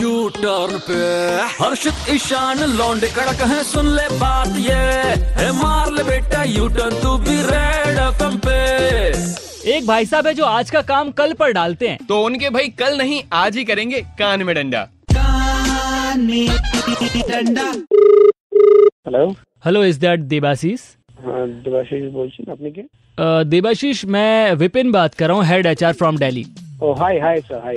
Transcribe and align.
U 0.00 0.28
turn 0.36 0.78
पे। 0.86 0.98
हर्षित 1.56 2.08
ईशान 2.10 2.58
लौंडे 2.70 3.06
कड़क 3.16 3.42
है 3.50 3.62
सुन 3.64 3.86
ले 3.96 4.06
बात 4.18 4.56
ये। 4.58 4.74
है 5.38 5.50
मार 5.52 5.90
ले 5.92 6.02
बेटा 6.04 6.42
यू 6.44 6.68
टर्न 6.68 6.94
तू 7.02 7.16
भी 7.18 7.36
रेड 7.50 7.98
एफएम 7.98 8.36
पे। 8.46 8.58
एक 9.72 9.86
भाई 9.86 10.06
साहब 10.06 10.26
है 10.26 10.34
जो 10.34 10.44
आज 10.44 10.70
का 10.70 10.82
काम 10.82 11.10
कल 11.12 11.32
पर 11.32 11.52
डालते 11.52 11.88
हैं। 11.88 11.98
तो 12.06 12.22
उनके 12.24 12.50
भाई 12.50 12.68
कल 12.78 12.96
नहीं 12.98 13.22
आज 13.32 13.56
ही 13.56 13.64
करेंगे 13.64 14.00
कान 14.18 14.42
में 14.42 14.54
डंडा। 14.54 14.82
कान 15.10 16.20
में 16.20 16.48
डंडा। 17.28 17.68
Hello 19.06 19.26
hello 19.64 19.84
is 19.84 20.00
that 20.00 20.20
Debashish 20.28 20.80
Devashish 21.18 22.10
बोल 22.12 22.30
आपने 22.50 22.70
क्या? 22.70 23.42
देवाशीष 23.44 24.04
मैं 24.06 24.54
विपिन 24.54 24.92
बात 24.92 25.14
कर 25.14 25.28
रहा 25.28 25.36
हूँ 25.36 25.44
head 25.46 25.66
H 25.66 25.84
R 25.84 25.92
from 25.92 26.18
Delhi 26.18 26.46
hi 26.98 27.18
hi 27.18 27.40
sir 27.40 27.62
hi 27.64 27.76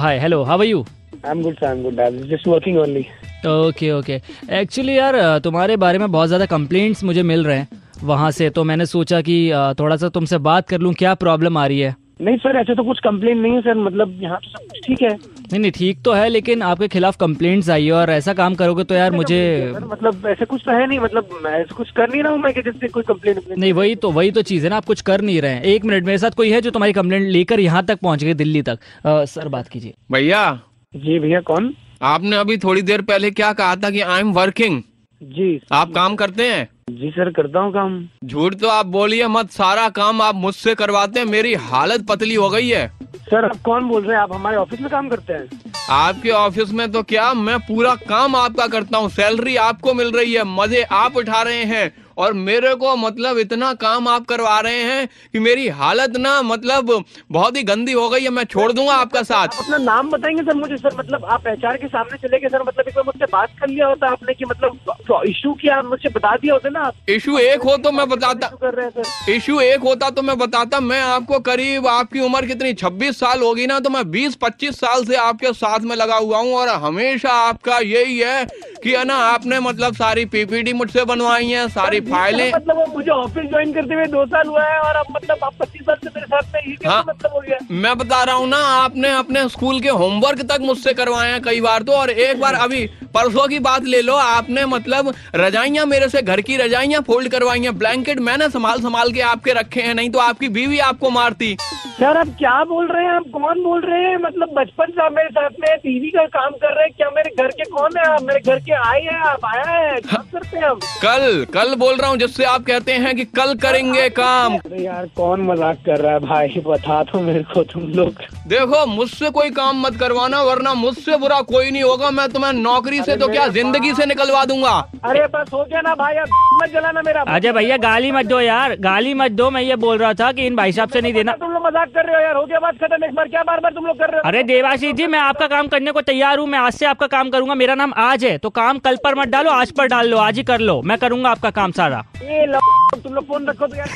hi 0.00 0.18
hello 0.18 0.42
how 0.42 0.58
are 0.58 0.64
you 0.64 0.84
I 1.26 1.30
am 1.30 1.42
good 1.42 1.54
sir 1.54 1.66
I 1.66 1.76
am 1.76 1.82
good 1.82 2.00
I 2.00 2.06
am 2.06 2.18
just 2.28 2.46
working 2.48 2.78
only 2.78 3.06
okay 3.48 3.90
okay 3.92 4.20
actually 4.60 4.98
यार 4.98 5.38
तुम्हारे 5.44 5.76
बारे 5.76 5.98
में 5.98 6.10
बहुत 6.12 6.28
ज़्यादा 6.28 6.46
कंप्लेंट्स 6.46 7.04
मुझे 7.04 7.22
मिल 7.22 7.44
रहे 7.44 7.58
हैं 7.58 7.68
वहाँ 8.04 8.30
से 8.30 8.50
तो 8.50 8.64
मैंने 8.64 8.86
सोचा 8.86 9.20
कि 9.20 9.36
थोड़ा 9.80 9.96
सा 9.96 10.08
तुमसे 10.08 10.38
बात 10.46 10.68
कर 10.68 10.80
लूँ 10.80 10.92
क्या 10.94 11.14
प्रॉब्लम 11.14 11.58
आ 11.58 11.66
रही 11.66 11.80
है? 11.80 11.94
नहीं 12.20 12.36
सर 12.36 12.56
ऐसे 12.56 12.74
तो 12.74 12.82
कुछ 12.84 12.98
कंप्लेन 12.98 13.38
नहीं 13.38 13.52
है 13.52 13.60
सर 13.60 13.74
मतलब 13.74 14.18
यहाँ 14.22 14.38
तो 14.40 14.48
सब 14.50 14.66
कुछ 14.70 14.80
ठीक 14.86 15.02
है। 15.02 15.08
नहीं 15.08 15.58
नहीं 15.60 15.70
ठीक 15.72 16.02
तो 16.04 16.12
है 16.12 16.28
लेकिन 16.28 16.62
आपके 16.62 16.88
खिलाफ 16.88 17.16
कंप्लेंट्स 17.16 17.70
आई 17.70 17.86
है 17.86 17.92
और 17.92 18.10
ऐसा 18.10 18.34
काम 18.34 18.54
करोगे 18.54 18.84
तो 18.84 18.94
यार 18.94 19.12
मुझे 19.12 19.40
सर 19.74 19.84
मतलब 19.84 20.26
ऐसे 20.26 20.44
कुछ 20.44 20.62
तो 20.66 20.72
है 20.72 20.86
नहीं 20.86 20.98
मतलब 21.00 21.28
मैं 21.44 21.64
कुछ 21.76 21.90
कर 21.90 22.10
नहीं 22.10 22.22
रहा 22.22 22.32
हूँ 22.32 22.40
मैं 22.40 22.52
कि 22.54 22.62
जिससे 22.62 22.88
कोई 22.88 23.02
कंप्लेन 23.02 23.40
नहीं 23.58 23.72
वही 23.72 23.94
तो 23.94 24.10
वही 24.10 24.30
तो 24.30 24.42
चीज़ 24.42 24.64
है 24.64 24.70
ना 24.70 24.76
आप 24.76 24.84
कुछ 24.84 25.00
कर 25.00 25.20
नहीं 25.20 25.40
रहे 25.42 25.52
हैं। 25.52 25.62
एक 25.62 25.84
मिनट 25.84 26.04
मेरे 26.04 26.18
साथ 26.18 26.30
कोई 26.30 26.50
है 26.50 26.60
जो 26.60 26.70
तुम्हारी 26.70 26.92
कंप्लेंट 26.92 27.30
लेकर 27.30 27.60
यहाँ 27.60 27.84
तक 27.84 27.98
पहुँच 27.98 28.24
गए 28.24 28.34
दिल्ली 28.34 28.62
तक? 28.62 28.78
सर 29.06 29.48
बात 29.48 29.68
कीजिए। 29.68 29.94
भैया 30.12 30.60
जी 30.94 31.18
भैया 31.18 31.40
कौन? 31.40 31.72
आपने 32.02 32.36
अभी 32.36 32.56
थोड़ी 32.56 32.82
देर 32.82 33.02
पहले 33.02 33.30
क्या 33.30 33.52
कहा 33.52 33.76
था 33.76 33.90
कि 33.90 34.00
आई 34.00 34.20
एम 34.20 34.32
वर्किंग 34.32 34.80
जी। 35.20 35.60
आप 35.72 35.92
काम 35.92 36.16
करते 36.16 36.50
हैं? 36.50 36.68
जी 36.90 37.10
सर 37.10 37.30
करता 37.30 37.60
हूँ 37.60 37.72
काम। 37.72 37.96
झूठ 38.24 38.54
तो 38.54 38.68
आप 38.68 38.86
बोलिए 38.86 39.26
मत 39.26 39.50
सारा 39.50 39.88
काम 39.90 40.20
आप 40.22 40.34
मुझसे 40.34 40.74
करवाते 40.74 41.20
हैं 41.20 41.26
मेरी 41.26 41.54
हालत 41.54 42.06
पतली 42.08 42.34
हो 42.34 42.48
गई 42.50 42.68
है। 42.68 42.86
सर 43.14 43.44
आप 43.44 43.60
कौन 43.64 43.88
बोल 43.88 44.02
रहे 44.02 44.16
हैं? 44.16 44.22
आप 44.22 44.32
हमारे 44.32 44.56
ऑफ़िस 44.56 44.80
में 44.80 44.90
काम 44.90 45.08
करते 45.08 45.32
हैं? 45.32 45.48
आपके 45.90 46.30
ऑफ़िस 46.30 46.72
में 46.72 46.90
तो 46.92 47.02
क्या 47.02 47.32
मैं 47.34 47.58
पूरा 47.58 47.94
काम 48.08 48.36
आपका 48.36 48.66
करता 48.66 48.98
हूँ 48.98 49.08
सैलरी 49.10 49.56
आपको 49.56 49.94
मिल 49.94 50.12
रही 50.12 50.32
है 50.34 50.44
मज़े 50.46 50.82
आप 50.82 51.16
उठा 51.16 51.42
रहे 51.42 51.64
हैं। 51.64 51.92
और 52.18 52.32
मेरे 52.32 52.74
को 52.74 52.94
मतलब 52.96 53.38
इतना 53.38 53.72
काम 53.74 54.08
आप 54.08 54.26
करवा 54.26 54.58
रहे 54.60 54.82
हैं 54.82 55.06
कि 55.32 55.38
मेरी 55.38 55.68
हालत 55.76 56.16
ना 56.16 56.40
मतलब 56.42 56.92
बहुत 57.32 57.56
ही 57.56 57.62
गंदी 57.62 57.92
हो 57.92 58.08
गई 58.08 58.22
है 58.22 58.30
मैं 58.30 58.44
छोड़ 58.44 58.70
दूँगा 58.72 58.94
आपका 58.94 59.22
साथ। 59.22 59.58
अपना 59.58 59.76
नाम 59.76 60.10
बताएँगे 60.10 60.42
सर 60.42 60.54
मुझे 60.54 60.76
सर 60.76 60.96
मतलब 60.98 61.24
आप 61.26 61.46
एचआर 61.46 61.76
के 61.76 61.88
सामने 61.88 62.18
चले 62.18 62.38
गए 62.38 62.48
सर 62.48 62.62
मतलब 62.62 62.88
एक 62.88 62.94
बार 62.94 63.04
मुझसे 63.06 63.26
बात 63.32 63.50
कर 63.60 63.68
लिया 63.68 63.86
होता 63.86 64.10
आपने 64.10 64.34
कि 64.34 64.44
मतलब 64.44 65.22
इशू 65.26 65.52
किया 65.54 65.80
मुझसे 65.82 66.08
बता 66.08 66.34
दिया 66.36 66.54
होता 66.54 66.68
ना 66.68 66.80
आप। 66.80 66.94
इशू 67.08 67.38
एक 67.38 67.62
हो 67.62 67.76
तो 67.76 67.90
मैं 67.92 68.08
बताता। 68.08 68.48
issue 68.48 68.60
कर 68.60 68.74
रहे 68.74 68.86
हैं 68.86 69.02
सर। 69.02 69.32
इशू 69.32 69.60
एक 69.60 69.80
होता 69.80 70.10
तो 70.10 70.22
मैं 70.22 70.38
बताता 70.38 70.80
मैं 70.80 71.00
आपको 71.02 71.38
करीब 71.42 71.86
आपकी 71.86 72.20
उम्र 72.20 72.46
कितनी 72.46 72.72
26 72.74 73.16
साल 73.16 73.42
होगी 73.42 73.66
ना 73.66 73.78
तो 73.80 73.90
मैं 73.90 74.02
20-25 74.12 74.74
साल 74.74 75.04
से 75.04 75.16
आपके 75.16 75.52
साथ 75.52 75.80
में 75.80 75.94
लगा 75.96 76.16
हुआ 76.16 76.38
हूँ 76.38 76.54
और 76.54 76.68
हमेशा 76.84 77.32
आपका 77.48 77.78
यही 77.78 78.18
है 78.18 78.44
कि 78.84 78.92
है 78.92 79.04
ना 79.04 79.16
आपने 79.24 79.60
मतलब 79.60 79.94
सारी 79.94 80.24
पीपीडी 80.26 80.72
मुझसे 80.72 81.04
बनवाई 81.04 81.46
है 81.46 81.68
सारी 81.68 82.00
फाइलें 82.04 82.52
मतलब 82.52 82.76
वो 82.76 82.86
मुझे 82.92 83.10
ऑफ़िस 83.12 83.48
ज्वाइन 83.50 83.72
करते 83.72 83.94
हुए 83.94 84.06
दो 84.08 84.24
साल 84.26 84.48
हुआ 84.48 84.64
है 84.64 84.78
और 84.80 84.96
अब 84.96 85.06
मतलब 85.14 85.44
आप 85.44 85.54
पच्चीस 85.60 85.82
साल 85.82 85.96
से 85.96 86.10
मेरे 86.10 86.26
साथ 86.26 86.54
में 86.54 86.60
ही 86.62 86.76
हाँ। 86.86 87.02
मतलब 87.08 87.32
हो 87.32 87.40
गया 87.40 87.58
मैं 87.72 87.96
बता 87.98 88.22
रहा 88.22 88.34
हूँ 88.36 88.48
ना 88.48 88.56
आपने 88.74 89.12
अपने 89.14 89.48
स्कूल 89.48 89.80
के 89.80 89.88
होमवर्क 90.00 90.42
तक 90.46 90.60
मुझसे 90.62 90.92
करवाया 90.94 91.38
कई 91.42 91.60
बार 91.60 91.82
तो 91.82 91.92
और 91.94 92.10
एक 92.10 92.40
बार 92.40 92.54
अभी 92.62 92.86
परसों 93.14 93.46
की 93.48 93.58
बात 93.60 93.84
ले 93.84 94.00
लो 94.02 94.14
आपने 94.16 94.64
मतलब 94.66 95.12
रजाइयाँ 95.36 95.86
मेरे 95.86 96.08
से 96.08 96.22
घर 96.22 96.40
की 96.40 96.56
रजाइयाँ 96.56 97.02
फोल्ड 97.02 97.28
करवाई 97.30 97.60
हैं 97.60 97.76
ब्लैंकेट 97.78 98.20
मैंने 98.22 98.48
संभाल 98.50 98.80
संभाल 98.82 99.12
के 99.12 99.20
आपके 99.28 99.52
रखे 99.54 99.82
हैं 99.82 99.94
नहीं 99.94 100.10
तो 100.10 100.18
आपकी 100.20 100.48
बीवी 100.50 100.78
आपको 100.82 101.10
मारती 101.12 101.56
सर 101.92 102.16
आप 102.16 102.28
क्या 102.38 102.52
बोल 102.64 102.86
रहे 102.88 103.04
हैं? 103.04 103.10
आप 103.12 103.24
कौन 103.32 103.62
बोल 103.62 103.80
रहे 103.80 104.02
हैं? 104.02 104.16
मतलब 104.18 104.52
बचपन 104.54 104.90
से 104.90 105.02
आप 105.04 105.12
मेरे 105.12 105.28
साथ 105.30 105.50
में 105.60 105.76
टीवी 105.78 106.10
का 106.10 106.24
काम 106.28 106.52
कर 106.62 106.74
रहे 106.76 106.84
हैं। 106.84 106.92
क्या 106.96 107.08
मेरे 107.16 107.30
घर 107.42 107.48
के 107.50 107.64
कौन 107.70 107.96
है 107.98 108.04
आप? 108.04 108.22
मेरे 108.22 108.40
घर 108.40 108.58
के 108.60 108.72
आए 108.74 109.00
हैं 109.00 109.18
आप? 109.22 109.44
आया 109.46 109.64
है? 109.70 110.00
काम 110.00 110.24
करते 110.32 110.56
हैं 110.56 110.64
हम 110.64 110.78
कल 111.02 111.44
कल 111.54 111.74
बोल 111.74 111.96
रहा 111.96 112.10
हूँ 112.10 112.18
जिससे 112.18 112.44
आप 112.44 112.64
कहते 112.66 112.92
हैं 113.02 113.14
कि 113.16 113.24
कल 113.38 113.54
करेंगे 113.62 114.08
काम। 114.10 114.56
अरे 114.56 114.84
यार 114.84 115.06
कौन 115.16 115.42
मज़ाक 115.42 115.78
कर 115.86 116.00
रहा 116.00 116.12
है 116.12 116.18
भाई? 116.20 116.62
बता 116.66 117.02
दो 117.02 117.20
मेरे 117.20 117.42
को 117.52 117.62
तुम 117.72 117.82
लोग। 117.92 118.22
देखो 118.48 118.84
मुझसे 118.86 119.30
कोई 119.30 119.50
काम 119.52 119.80
मत 119.82 119.96
करवाना 120.00 120.42
वरना 120.42 120.74
मुझसे 120.74 121.16
बुरा 121.18 121.40
कोई 121.52 121.70
नहीं 121.70 121.82
होगा। 121.82 122.10
मैं 122.10 122.28
तुम्हें 122.28 122.52
नौकरी 122.54 123.02
से 123.02 123.16
तो 123.16 123.28
क्या 123.28 123.46
ज़िंदगी 123.50 123.92
से 123.94 124.06
निकलवा 124.06 124.44
दूँगा? 124.44 124.74
अरे 125.04 125.26
बस 125.28 125.52
हो 125.52 125.64
गया 125.64 125.80
ना 125.80 125.94
भाई 125.94 126.14
अब 126.16 126.28
मत 126.62 126.72
जलाना 126.72 127.02
मेरा। 127.06 127.22
अजय 127.28 127.52
भैया 127.52 127.76
गाली 127.78 128.10
मत 128.12 128.26
दो 128.26 128.40
यार। 128.40 128.76
गाली 128.80 129.14
मत 129.14 129.30
दो 129.32 129.50
मैं 129.50 129.62
ये 129.62 129.76
बोल 129.78 129.98
रहा 129.98 130.12
था 130.14 130.32
कि 130.32 130.46
इन 130.46 130.56
भाई 130.56 130.72
साहब 130.72 130.88
से 130.88 131.00
नहीं 131.00 131.12
देना। 131.12 131.36
मज़ाक 131.62 131.88
कर 131.88 132.06
रहे 132.06 132.14
हो 132.16 132.20
यार? 132.22 132.36
हो 132.36 132.44
गया 132.46 132.58
बात 132.58 132.74
खत्म? 132.74 133.04
एक 133.04 133.14
बार 133.14 133.28
क्या 133.28 133.42
बार 133.42 133.60
बार 133.60 133.72
तुम 133.72 133.86
लोग 133.86 133.98
कर 133.98 134.10
रहे 134.10 134.16
हो? 134.16 134.28
अरे 134.28 134.42
देवाशीष 134.42 134.94
जी 134.94 135.06
मैं 135.06 135.18
आपका 135.18 135.46
काम 135.46 135.68
करने 135.68 135.92
को 135.92 136.00
तैयार 136.00 136.38
हूँ। 136.38 136.46
मैं 136.46 136.58
आज 136.58 136.72
से 136.72 136.86
आपका 136.86 137.06
काम 137.06 137.30
करूँगा। 137.30 137.54
मेरा 137.54 137.74
नाम 137.74 137.92
आज 137.96 138.24
है। 138.24 138.38
तो 138.38 138.50
काम 138.50 138.78
कल 138.78 138.96
पर 138.96 139.14
मत 139.14 139.28
डालो 139.28 139.50
आज 139.50 139.70
पर 139.70 139.86
डाल 139.86 140.08
लो। 140.08 140.16
आज 140.18 140.36
ही 140.36 140.42
कर 140.42 140.60
लो। 140.60 140.82
मैं 140.82 140.98
करूँगा 140.98 141.30
आपका 141.30 141.50
काम 141.50 141.72
सारा। 141.72 142.04
ये 142.22 142.46
लो 142.46 142.58
तुम 143.04 143.14
लोग 143.14 143.26
फ़ोन 143.26 143.46
रखो 143.46 143.66
तो 143.66 143.76
यार। 143.76 143.88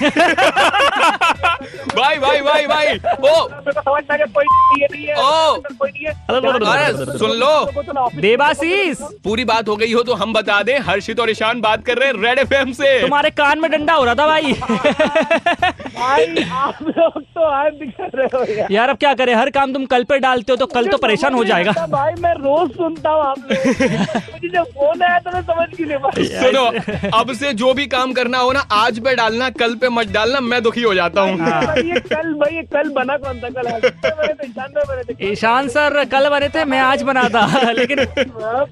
भाई 1.97 2.19
भाई 2.19 2.41
भाई 2.41 2.67
भाई 2.67 2.87
ओ। 2.87 3.49
समझ 6.29 6.63
में 6.63 6.69
है 6.69 6.85
है। 6.85 7.19
सुन 7.19 7.31
लो। 7.31 7.65
तो 7.65 8.09
देवाशीष! 8.21 8.99
पूरी 9.25 9.45
बात 9.45 9.69
हो 9.69 9.77
गई 9.77 9.93
हो 9.93 10.03
तो 10.03 10.15
हम 10.15 10.33
बता 10.33 10.63
दें। 10.63 10.79
हर्षित 10.79 11.21
और 11.21 11.31
ईशान 11.31 11.61
बात 11.61 11.85
कर 11.85 11.99
रहे 11.99 12.09
हैं 12.09 12.23
रेड 12.23 12.39
एफ़ 12.39 12.73
से। 12.73 13.01
तुम्हारे 13.01 13.31
कान 13.31 13.61
में 13.61 13.71
डंडा 13.71 13.93
हो 13.93 14.05
रहा 14.05 14.15
था 14.15 14.27
भाई। 14.27 14.53
भाई 15.99 16.43
आप 16.53 16.79
लोग 16.83 17.23
तो 17.35 17.45
आज 17.51 17.73
दिखा 17.75 18.07
रहे 18.15 18.27
हो 18.35 18.45
यार। 18.53 18.73
यार 18.73 18.89
अब 18.89 18.97
क्या 18.97 19.13
करें? 19.15 19.35
हर 19.35 19.51
काम 19.51 19.73
तुम 19.73 19.85
कल 19.87 20.05
पे 20.11 20.19
डालते 20.19 20.53
हो 20.53 20.57
तो 20.57 20.67
कल 20.67 20.87
तो 20.89 20.99
परेशान 20.99 21.35
हो 21.35 21.45
जाएगा। 21.45 21.73
भाई 21.91 22.13
मैं 22.23 22.33
रोज 22.35 22.71
सुनता 22.77 23.11
हूँ 23.11 23.23
आप 23.23 23.39
मुझे 23.39 24.49
जब 24.49 24.65
फ़ोन 24.65 25.03
आया 25.03 25.19
तो 25.19 25.31
मैं 25.35 25.43
समझ 25.43 25.69
क्यों 25.77 25.89
नहीं 25.89 25.99
पाई 25.99 26.25
सुनो 26.27 26.65
अब 27.19 27.33
से 27.35 27.53
जो 27.63 27.73
भी 27.75 27.87
काम 27.97 28.13
करना 28.13 28.39
हो 28.39 28.53
ना 28.53 28.61
आज 28.73 28.99
पे 29.05 29.15
डालना 29.17 29.49
कल 29.63 29.75
पे 29.81 29.89
मत 29.99 30.11
डालना 30.13 30.41
मैं 30.51 30.63
दुखी 30.63 30.83
हो 30.83 30.95
जाता 30.95 31.21
हूँ। 31.21 31.39
ये 31.85 32.01
कल 32.13 32.33
भाई 32.43 32.63
कल 32.75 32.89
बना 32.95 33.17
कौन 33.25 33.41
था 33.41 33.49
कल? 33.51 33.71
बने 34.89 35.31
ईशान 35.31 35.69
सर 35.69 36.05
कल 36.13 36.29
बने 36.31 36.49
थे 36.55 36.65
मैं 36.65 36.81
आज 36.81 37.03
बना 37.11 37.29
था। 37.35 37.71
लेकिन 37.73 37.99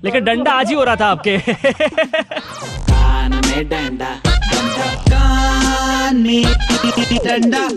लेकिन 0.05 0.25
डंडा 0.25 0.53
आज 0.53 0.69
ही 0.69 0.75
हो 0.75 0.85
रहा 0.85 0.97
था 0.97 1.07
आपके। 1.07 1.39
कान 1.39 3.41
में 3.47 3.69
डंडा। 3.69 4.34
डंडा 4.79 4.95
कान 5.11 6.23
में 6.27 6.45
डंडा 7.27 7.69